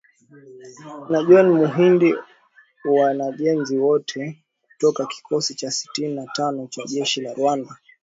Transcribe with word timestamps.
Na 1.11 1.19
John 1.25 1.47
Muhindi 1.57 2.09
Uwajeneza 2.89 3.75
wote 3.85 4.43
kutoka 4.67 5.05
kikosi 5.05 5.55
cha 5.55 5.71
sitini 5.71 6.15
na 6.15 6.27
tano 6.33 6.67
cha 6.67 6.83
jeshi 6.83 7.21
la 7.21 7.33
Rwanda 7.33 7.77